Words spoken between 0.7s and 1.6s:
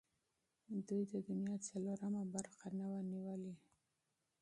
دوی د دنیا